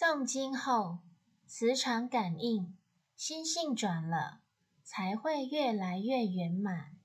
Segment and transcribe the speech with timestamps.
[0.00, 1.00] 诵经后
[1.46, 2.74] 磁场感应
[3.16, 4.40] 心性转了
[4.82, 6.96] 才会越来越圆满。